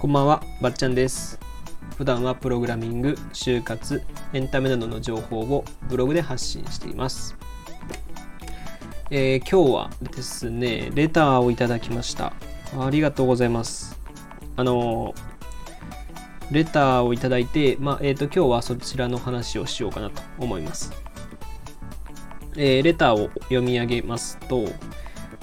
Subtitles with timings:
[0.00, 1.38] こんばんは、ばっちゃんです。
[1.96, 4.02] 普段はプログラミング、就活、
[4.32, 7.36] エンタメなどの情報をブログで発信しています。
[9.10, 12.32] えー今日はですね、レターをいただきました。
[12.76, 13.96] ありがとうございます。
[14.56, 15.32] あのー
[16.50, 20.92] レターをいただいて、まあ、えっ、と、今日はそちらの話をしようかなと思います。
[22.56, 24.64] えーレターを読み上げますと、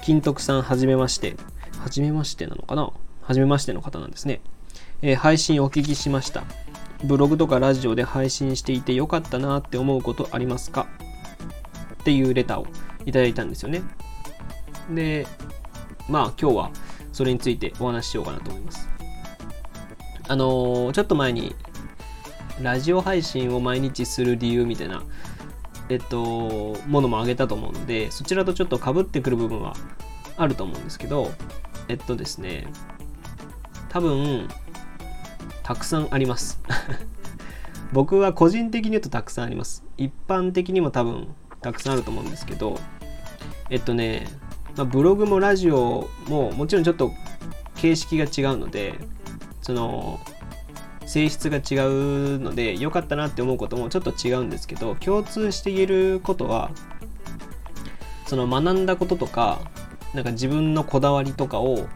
[0.02, 1.36] 金徳さんはじめまして。
[1.80, 2.92] はじめましてなのかな？
[3.22, 4.42] はじめましての方なんですね。
[5.02, 6.44] えー配信お聞きしました。
[7.06, 10.88] ブログとかラジオで配信していてよかったなって思うことありますか？
[12.02, 12.68] っていうレターを
[13.06, 13.82] いただいたんですよね。
[14.94, 15.26] で、
[16.10, 16.72] まあ今日は
[17.14, 18.90] それについてお話ししようかなと思います。
[20.28, 21.56] あのーちょっと前に
[22.62, 25.02] ラジオ配信を毎日する理由みたいな
[25.90, 29.74] えっと、ものもあげたと思うので、そちらとちょっと被ってくる部分は
[30.38, 31.32] あると思うんですけど、
[31.88, 32.68] えっとですね、
[33.90, 34.48] 多分、
[35.64, 36.62] たくさんあります。
[37.92, 39.84] 僕は個人的に言うとたくさんあります。
[39.98, 41.28] 一般的にも多分
[41.62, 42.80] たくさんあると思うんですけど、
[43.72, 44.28] えっとね、
[44.78, 47.12] まあ、ブログもラジオももちろんちょっと
[47.76, 48.96] 形式が違うので、
[49.62, 50.20] その、
[51.10, 56.70] 性質が違うので良かったなって思うこともちょっと違うんですけど共通して言えることは
[58.28, 59.60] その学んだこととか
[60.14, 61.88] なんか自分のこだわりとかを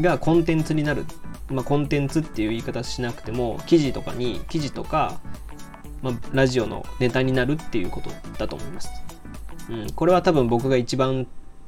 [0.00, 1.04] がコンテンツになる、
[1.50, 5.20] まあ、コンテンツっていう言い方しなくても記事とかに記事とか、
[6.00, 8.90] まあ、ラジオのネタになるっていうことだと思います、
[9.68, 11.26] うん、これは多分僕が一番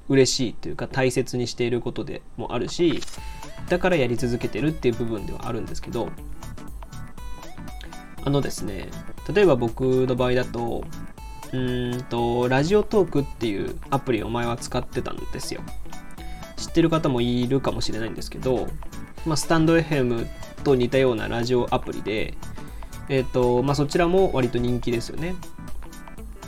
[0.08, 3.02] 嬉しいというか大切にしていることでもあるし
[3.68, 6.10] だからやり続けてるっていう部分ではあるんですけど
[8.24, 8.88] あのですね
[9.32, 10.84] 例えば僕の場合だと
[11.52, 15.60] うんとラジオトークっていうアプリを前は使ってたんですよ。
[16.56, 18.66] 知ってる方もいるかもしれないんですけど、
[19.24, 20.26] まあ、スタンド FM
[20.64, 22.34] と似たようなラジオアプリで
[23.08, 25.36] えっ、とまあそちらも割と人気ですよね。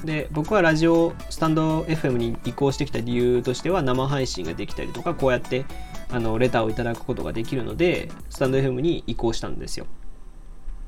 [0.04, 5.64] で僕はラジオスタンド FM に移行してきた理由としては生配信ができたりとかこうやって
[6.10, 9.86] あのレターをいただくことができるのでスタンド FM に移行したんですよ。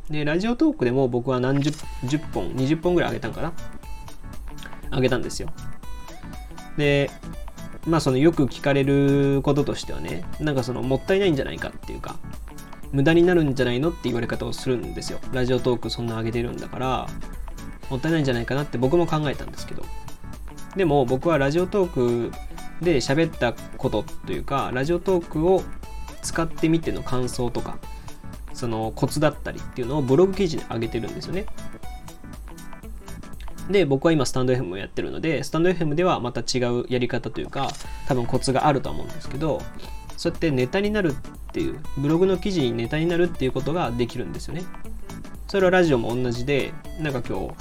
[0.08, 3.52] でラジオトークでも僕は何十10本20本ぐらい上げたんかな？
[4.90, 5.50] 上げたんですよ。
[6.76, 7.10] で
[7.86, 12.16] まあそのよく聞かれることとしてはねなんかそのもったいないんじゃないかっていうか
[12.92, 15.18] 無駄になるんじゃないのって言われ方をするんですよ。
[15.32, 17.06] ラジオトークそんな上げてるんだから
[17.90, 19.84] もったいないんじゃないかなって僕も考えたんですけど。
[20.76, 22.32] でも僕はラジオトーク
[22.84, 25.62] で喋ったことというかラジオトークを
[26.22, 27.78] 使ってみての感想とか
[28.52, 31.46] そのコツだったりっていうのをブログ記事で上げてるんですよね。
[33.70, 37.68] で僕は今スタンド FM をやってるのでスタンド FM ではまた違うやり方というか
[38.06, 39.60] 多分コツがあると思うんですけど
[40.16, 41.14] そうやってネタになるっ
[41.52, 44.64] ていうブログの記事にネタになるっていうことができるんですよね。
[45.48, 47.54] それはラジオも同じでなんか今日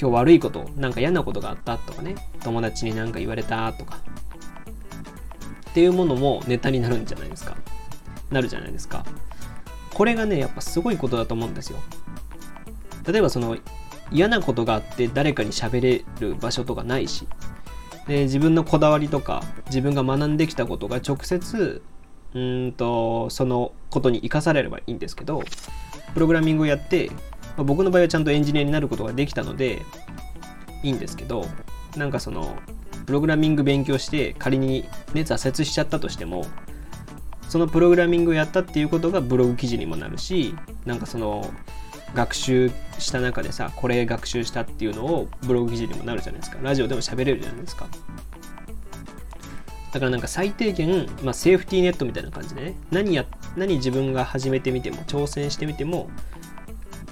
[0.00, 3.98] 今日悪いことなんか嫌なことがあったとかね友達に何か言われたとか。
[5.70, 7.56] っていうものもネタになるんじゃないですか。
[8.30, 9.04] なるじゃないですか。
[9.92, 11.78] これがねやっぱすごいことだと思うんですよ。
[13.06, 13.58] 例えばその
[14.10, 17.28] 嫌なことがあって誰かに喋れる場所とかないし。
[18.08, 21.82] で自分のこだわりとか自分が学んできたことが直接
[22.34, 25.42] うんとそのことに生かされればいいんですけど
[26.14, 27.10] プログラミングをやって、
[27.56, 29.82] まあ僕の場合はちゃんとエンジニアになることができたので
[30.82, 31.46] いいんですけど
[31.96, 32.56] なんかその
[33.06, 34.82] プログラミング勉強して仮に
[35.14, 36.46] ね挫折しちゃったとしても
[37.48, 40.54] そのプログラミングをやったっていうことがブログ記事にもなるし
[40.86, 41.52] なんかその
[42.14, 46.58] 学習した中でさこれ学習したっていうのをブログ記事にもなるじゃないですか。
[46.62, 47.86] ラジオでも喋れるじゃないですか。
[49.92, 56.08] だからなんか最低限、まあ、セーフティーネットみたいな感じでね何や何自分が始めてみても挑戦してみても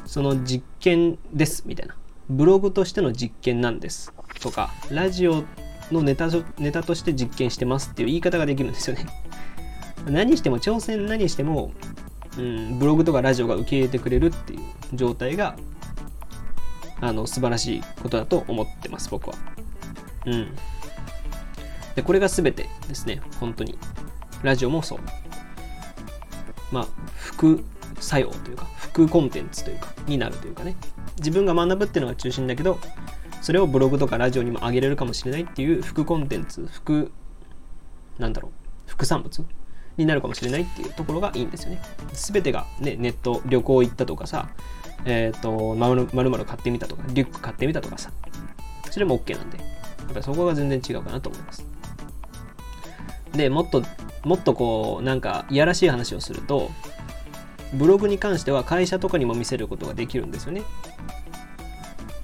[0.09, 1.95] その実験ですみたいな。
[2.31, 4.15] ブログとしての実験なんです。
[4.41, 5.45] とかラジオ
[5.93, 9.07] のネタとネタとして実験してますっていう言い方ができるんですよね。
[10.09, 11.73] 何しても挑戦何しても、
[12.39, 14.61] うん、ブログとかラジオが受け入れてくれるっていう
[14.95, 15.57] 状態が
[17.03, 19.37] あの素晴らしいことだと思ってます僕は。
[20.25, 20.49] うん。
[21.97, 23.21] でこれが全てですね。
[23.41, 23.79] 本当に。
[24.43, 25.01] ラジオもそう。
[26.73, 27.63] まあ副
[28.01, 28.67] 作用というか
[28.99, 30.75] 副コンテンツというかになるというかね。
[31.19, 32.81] 自分が学ぶっていうのが中心だけど
[33.41, 37.13] それをブログとかラジオにも上げれるかもしれないっていう副コンテンツ副
[38.19, 38.53] なんだろう
[38.87, 39.45] 副産物？
[39.97, 41.83] になるかもしれないっていうところがいいんですよね。
[42.13, 44.49] 全てがねネット旅行行ったとかさ
[45.05, 48.11] えっ、とまるまる買ってみたとかリュック買ってみたとかさ
[48.91, 51.65] それも OK なんでやっぱりそこが全然違うかなと思います。
[53.33, 53.83] でもっと
[54.25, 56.71] もっとこうなんかいやらしい話をすると
[57.75, 60.63] ブログに関しては会社とかにも見せることができるんですよね。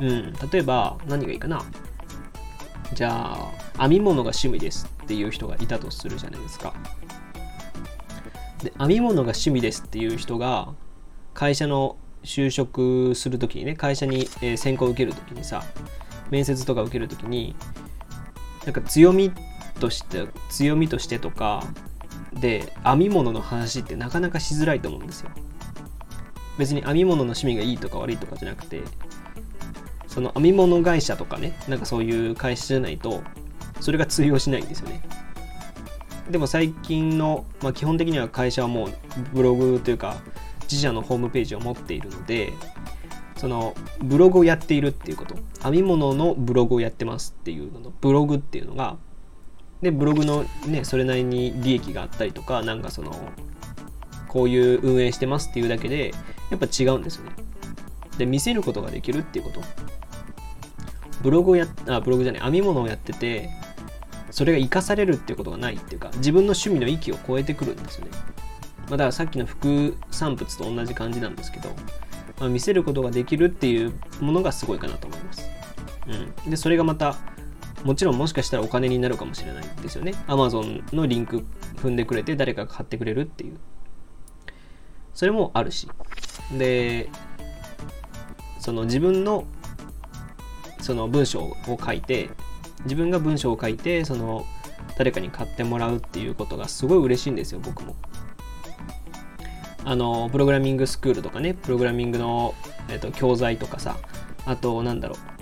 [0.01, 0.33] うん。
[0.51, 1.63] 例えば何がいいかな。
[2.93, 3.37] じゃ
[3.77, 6.75] あ編み物が趣味ですっていう人がいたとするじゃないですか。
[8.63, 10.75] で編み物が趣味ですっていう人が
[11.35, 15.63] 会社の就職するときにね会社に、選考を受けるときにさ
[16.31, 17.55] 面接とか受けるときに
[18.65, 19.31] なんか強み
[19.79, 21.63] として強みとしてとか
[22.41, 25.31] で編み物の話ってなかなかしづらいと思うんですよ。
[26.59, 28.83] 別に編み物の趣味がいいとか悪いとかじゃなくて
[30.07, 33.23] その編み物会社とかねなんかそういう会社じゃないと
[33.81, 35.03] それが通用しないんですよね。
[36.31, 38.93] でも最近の、まあ、基本的には会社はもう
[39.35, 40.17] ブログというか
[40.63, 42.53] 自社のホームページを持っているので
[43.37, 45.35] そのブログをやっているっていうこと。
[45.63, 48.97] 編み物のブログをやってますっていうののブログっていうのが
[49.85, 53.13] でブログのねそれなりに利益があったりとかなんかその
[54.29, 56.13] こういう運営してますっていうだけで
[56.51, 57.33] やっぱ違うんですよね。
[58.19, 59.61] で見せることができるっていうこと。
[61.23, 63.49] ブログをやあブログじゃない編み物をやってて
[64.31, 68.11] それが生かされるっていうことがないっていうか自分の趣味の域を超えてくるんですよね、
[68.89, 71.71] まあ、だからさっきの副産物と同じ感じなんですけど、
[72.39, 75.49] まあ、見せることができるっていうものがすごいかなと思います、
[76.45, 77.17] うん、でそれがまた
[77.85, 80.15] もちろんもしかしたらお金になるかもしれないですよね。
[80.27, 81.45] Amazon のリンク
[81.77, 83.59] 踏んでくれて誰かが買ってくれるっていう。
[85.13, 85.89] それもあるし。
[86.59, 87.11] で
[88.59, 89.45] その自分の
[90.81, 92.31] その文章を書いて
[92.85, 94.47] 自分が文章を書いてその
[94.97, 97.95] 誰かに買ってもらうっていうことがすごい嬉しいんですよ僕も。
[99.85, 102.55] あのプログラミングスクールとかねプログラミングの、
[102.89, 103.99] えっと、教材とかさ
[104.47, 105.34] あとなんだろう。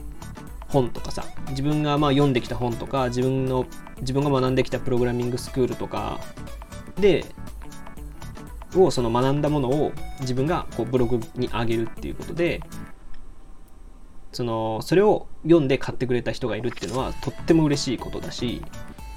[0.73, 3.67] 本とかさ自分がまあ読んできた本とか自分の
[4.01, 6.19] 自分が学んできたプログラミングスクールとか
[6.97, 7.27] で
[8.75, 12.63] をその学んだものを自分がこうブログに上げるっていうことで
[14.33, 18.63] そのそれを読んで買ってくれた人がいるっていうのはとっても嬉しいことだし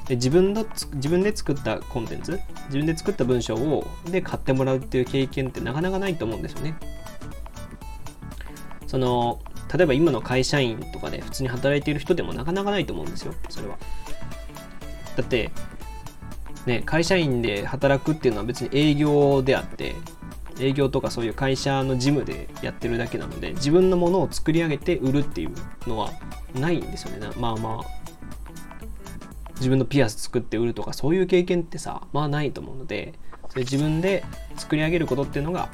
[0.08, 0.66] で自分の
[0.96, 6.76] 自分で作ったコンテンツ自分で作った文章をで買ってもらうっていう経験ってなかなかないと思うんですよね。
[8.88, 9.40] その
[9.76, 13.34] 例えば今の会社員とかで普通に働いている人でもなかなかないと思うんですよ。
[13.50, 13.78] それは。
[15.16, 15.52] だって
[16.66, 19.96] ね会社員で働くっていうのは別に営業であって
[20.60, 25.52] 営業とかそういう会社の事務でやってるだけなので自分のものを作り上げて売るっていう
[25.88, 26.12] のは
[26.54, 27.28] ないんですよね。
[27.38, 28.06] まあまあ
[29.56, 33.14] 自分のピアス作って売るとかそういう経験ってさまあないと思うので
[33.50, 34.24] それ自分で
[34.58, 35.70] 作り上げることっていうのが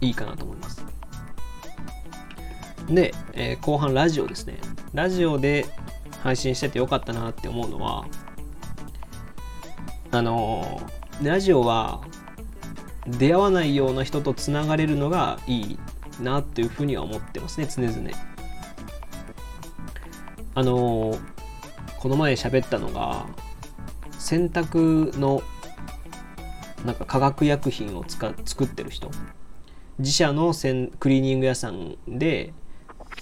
[0.00, 0.84] いいかなと思います。
[2.90, 4.58] で、えー、後半ラジオですね。
[4.92, 5.66] ラジオで
[6.22, 8.04] 配信しててよかったなって思うのは
[10.10, 12.02] あのー、ラジオは
[13.06, 15.78] 出会わないような人とつながれるのがいい
[16.20, 18.10] なというふうには思ってますね常々。
[20.54, 21.16] あの
[21.98, 23.26] この前喋ったのが
[24.18, 25.42] 洗濯の
[26.84, 29.10] なんか化学薬品を使作ってる人。
[29.98, 32.54] 自社のせんクリーニング屋さんで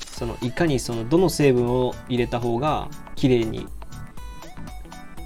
[0.07, 3.67] そのいかにそのどの成分を入れた方が綺麗に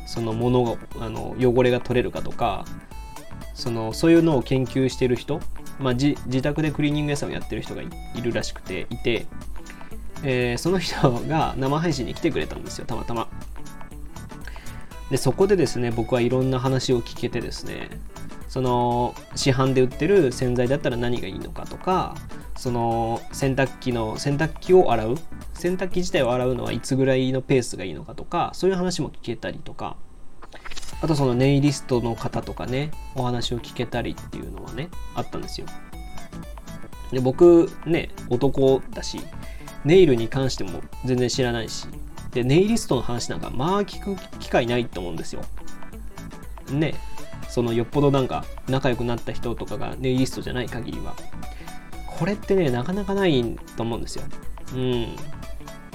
[0.07, 2.67] そのものあの汚れが取れるかとか
[3.55, 5.41] そのそういうのを研究してる人、
[5.79, 7.89] まあ、自宅でクリーニング屋さんをやってる人がい
[8.21, 9.27] るらしくていて、
[10.23, 13.29] えー、その人が生配信に来てくれたんですよたまたま。
[15.11, 17.91] でそこでですね僕はいろんな話を聞けてですね
[18.49, 22.17] その市販で売ってる洗剤だったら何がいいのかとか
[22.63, 25.17] その洗濯機の洗濯機を洗う？
[25.53, 29.97] 洗濯機自体を洗うのはいつぐらいのペースがいいのかとかそういう話も聞けたりとか
[31.01, 35.67] あとそのネイリストの方とかね、お話を聞けたりっていうのはね、あったんですよ。
[37.11, 39.21] で、僕ね、男だし、
[39.85, 41.89] ネイルに関しても全然知らないし、
[42.31, 45.43] で、ネイリストの話なんかまあ聞く機会ないと思うんですよ。
[46.71, 46.95] ね、
[47.49, 51.17] そのよっぽどなんか仲良くなった人とかがネイリストじゃない限りは。
[52.23, 54.23] これってね、なかなかないと思うんですよ。
[54.75, 55.17] うん。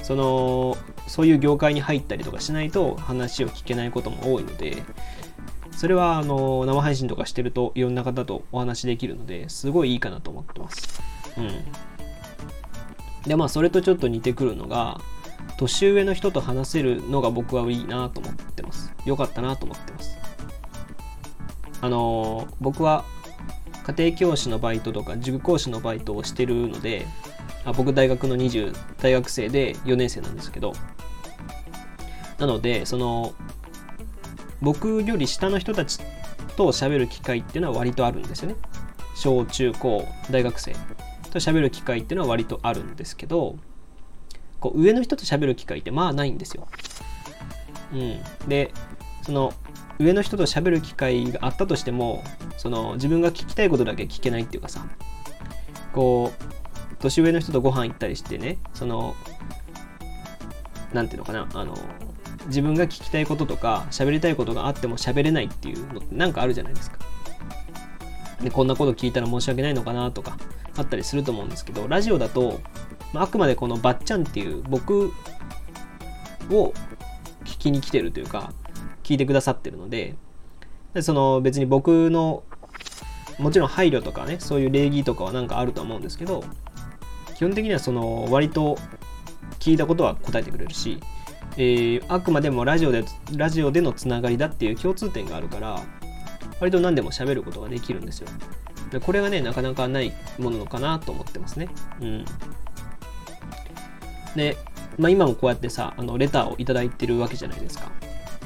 [0.03, 0.75] その
[1.07, 4.83] そういう業界に入ったりとかしないと話を聞けないことも多いので
[5.71, 11.01] それはあの生配信とかしてるといろんな方とお話できるのですごいいいかなと思ってます。
[11.37, 11.49] うん。
[13.23, 14.99] でまあそれとちょっと似てくるのが
[15.57, 18.93] 年上の人と話せるのが僕はいいなと思ってます。
[19.05, 20.17] よかったなと思ってます。
[21.79, 23.05] あの僕は
[23.87, 27.07] 家庭教師のバイトとか塾講師のバイトをしてるので
[27.63, 30.73] あ僕大学の20大学生で4年生なんですけど
[32.37, 33.33] なのでその
[34.61, 35.99] 僕より下の人たち
[36.57, 38.55] と喋る機会っていうのは割とあるんですよね
[39.15, 40.73] 小中高大学生
[41.31, 43.57] と喋る機会っていうのは割とあるんですけど
[44.59, 46.67] こう上の人と喋る機会ってまあないんですよ。
[47.93, 48.73] うん、で
[49.27, 49.53] その
[49.99, 52.23] 上の人と喋る機会があったとしても
[52.55, 54.87] その自分が聞きたいことだけ聞けないっていうかさ
[55.91, 59.15] こう年上の人とご飯行ったりしてねその
[60.93, 61.77] 何ていうのかなあの
[62.45, 66.99] 自分が聞きたいこととか喋りたいことがあっても喋れないっていうのってなんかあるじゃないですか。
[68.41, 70.37] でこんなこと聞いたら申し訳ないのかなとか
[70.77, 72.61] あったりすると思うんですけどラジオだと、
[73.11, 75.11] まあ、あくまでこのばっちゃんっていう僕
[76.49, 76.71] を
[77.43, 78.53] 聞きに来てるというか
[79.07, 80.15] 聞いてくださってるので
[80.93, 82.43] でその別に僕の
[83.39, 86.43] もちろん配慮とかねそういう礼儀とかはなんかあると思うんですけど
[87.35, 88.77] 基本的にはその割と
[89.59, 90.99] 聞いたことは答えてくれるし、
[91.55, 95.81] えー、あくまでもラジオでラジオでのつながりだっていう共通点があるから
[96.59, 98.27] 割と何でも喋ることができるんですよ。
[98.91, 101.69] でこれがね、なかなかないものかなと思ってますね。
[102.01, 102.25] うん。
[104.35, 104.57] で、
[104.97, 107.91] まあ、今もこうやってさ、あのレターを頂いてるわけじゃないですか。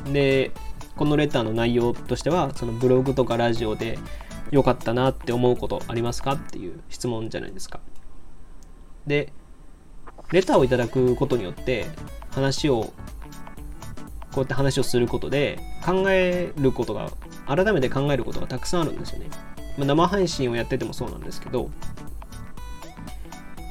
[0.06, 0.52] で、
[0.96, 3.98] このレターの内容としては、そのブログとかラジオで
[4.52, 7.80] 良かったなって思うことありますかっていう質問じゃないですか。
[9.08, 9.34] で、
[10.32, 11.86] レターをいただくことによって
[12.32, 12.94] 話を
[14.32, 17.12] こうやって話をすることで考えることが
[17.48, 19.30] 改めて考えることがたくさんあるんですよね。
[19.78, 21.70] まあ、生配信をやっててもそうなんですけど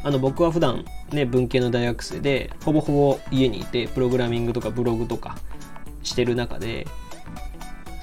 [0.03, 5.37] あの僕は普段ね文系の大学生でほぼほぼ家にいてプログラミングとかブログとか
[6.03, 6.87] してる中で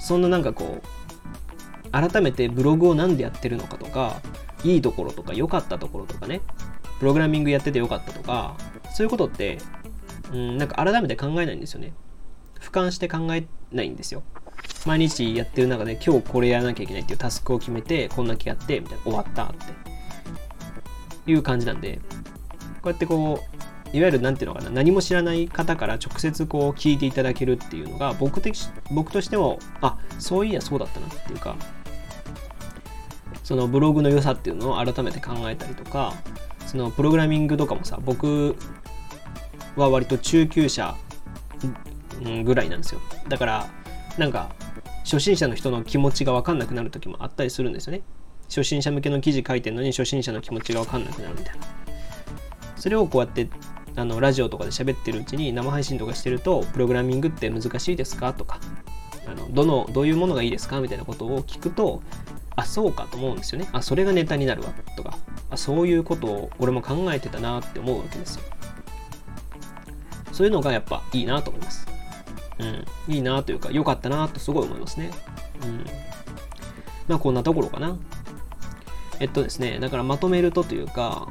[0.00, 4.20] そんななんかこう改めてブログを何でやってるのかとか
[4.64, 6.40] いいところとか良かったところとかね
[6.98, 8.56] プログラミングやってて良かったとか
[8.94, 9.58] そういうことって
[10.32, 11.92] うんなんか改めて考えないんですよね。
[12.60, 14.22] 俯瞰して考えないんですよ。
[14.86, 19.48] 毎日やってる中で今日これやらなきゃいけないっていうタスクを決めてこんだけやってみたいな終わったっ
[21.24, 22.00] ていう感じなんで
[22.82, 23.57] こうやってこう
[23.92, 28.58] いわゆる何ていうのかな何も知らない方から直接こう聞いていただけるっていうのが僕的
[28.90, 31.56] 僕としてもあそういやそうだったなっていうか
[33.42, 36.12] そのブログの良さっていうのを改めて考えたりとか
[36.66, 38.56] そのプログラミングとかもさ僕
[39.76, 40.94] は割と中級者
[42.44, 43.00] ぐらいなんですよ。
[43.28, 43.66] だから
[44.18, 44.50] なんか
[45.04, 48.02] 初心者の人の気持ちが分かんなくなる時もあったりするんですよね。
[48.48, 51.66] 初心者向けの記事書いてるのに初心者の気持ちが分かんなくなるみたいな。
[52.76, 53.48] それをこうやって
[53.98, 58.32] あのラジオとかで喋ってるうちに生配信とかしてるとプログラミングって難しいですか？
[58.32, 58.60] とか
[59.26, 60.80] あのどのどういうものがいいですか？
[60.80, 62.02] みたいなことを聞くと
[62.54, 63.68] あそうかと思うんですよね。
[63.72, 64.68] あそれがネタになるわ。
[64.96, 65.18] とか
[65.50, 68.42] あそういうことを俺も考えてたなって思うわけですよ。
[70.32, 71.86] そういうのがやっぱいいなと思います。
[72.60, 75.10] うん、いいなというか、良かったなとすごい思いますね。
[75.62, 75.84] うん。
[77.06, 77.96] まあ、こんなところかな。
[79.20, 81.28] えっとですね、だからまとめるとというか、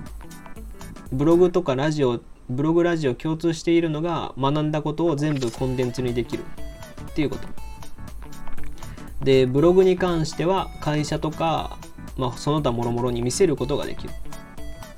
[1.12, 6.44] ブログとかラジオ、ブログラジオ共通しているのが学んだことを全部コンテンツにできる
[7.12, 7.48] っていうこと。
[9.24, 11.77] で、ブログに関しては会社とか、
[12.18, 14.13] まあ、その他諸々に見せることができる。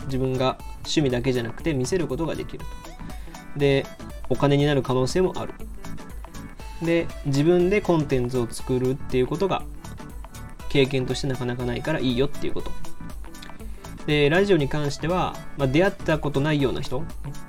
[0.06, 2.65] 自分が趣味だけじゃなくて見せることができる。
[3.58, 3.86] で、
[4.29, 5.53] お金になる可能性もある。
[6.82, 9.63] で自分でコンテンツを作るっていうことが
[10.70, 12.72] 経験としてなかなかないからいいよっていうこと
[14.09, 17.03] でラジオに関しては、まあ、出会ったことないような人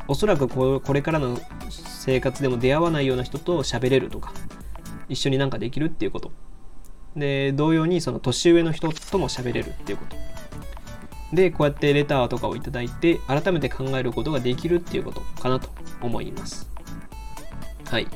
[0.08, 1.38] おそらくこれからの
[1.70, 4.34] 生活でも出会わないような人と喋れるとか
[5.08, 6.32] 一緒になんかできるっていうこと。
[7.16, 10.16] で同様にその年上の人とも喋れるっていうこと。
[11.34, 15.70] でこうやってレターとかをいただいて改めて考えることができるっていうことかなと
[16.02, 16.70] 思います。
[17.86, 18.06] はい。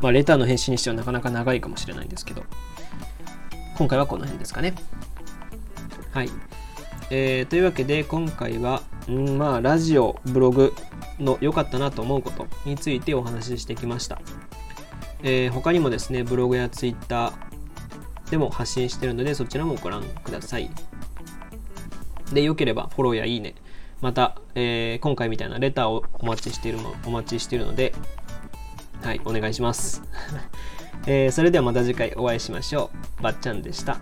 [0.00, 2.44] まあ、レターの返信にしてはなかなか長いかもしれないんですけど、
[3.76, 4.74] 今回はこの辺ですかね。
[6.12, 6.30] はい。
[7.10, 10.72] えー、というわけで、今回は、うんまあ、ラジオ、ブログ
[11.18, 14.20] の良かったなと思うことについてお話ししてきました。
[15.22, 20.70] えー、他にもですね、ブログやツイッターでも発信してるので、そちらもご覧ください。
[22.32, 23.56] で、良ければフォローやいいね、
[24.00, 27.92] また、えー、今回みたいなレターをお待ちしているのお待ちしているので、
[29.02, 30.02] はい、お願いします。
[31.06, 33.22] えー、それではまた次回お会いしましょう。
[33.22, 33.98] ばっちゃんでした。